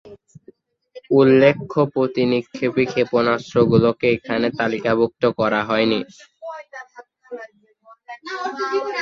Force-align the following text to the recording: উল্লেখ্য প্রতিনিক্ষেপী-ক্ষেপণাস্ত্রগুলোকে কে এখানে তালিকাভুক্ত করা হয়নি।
উল্লেখ্য 1.11 1.81
প্রতিনিক্ষেপী-ক্ষেপণাস্ত্রগুলোকে 1.93 3.99
কে 4.01 4.13
এখানে 4.15 4.47
তালিকাভুক্ত 4.59 5.23
করা 5.39 5.61
হয়নি। 5.69 5.99